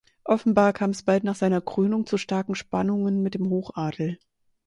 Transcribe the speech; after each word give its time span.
Offenbar 0.25 0.73
kam 0.73 0.89
es 0.89 1.03
bald 1.03 1.23
nach 1.23 1.35
seiner 1.35 1.61
Krönung 1.61 2.07
zu 2.07 2.17
starken 2.17 2.55
Spannungen 2.55 3.21
mit 3.21 3.35
dem 3.35 3.51
Hochadel. 3.51 4.17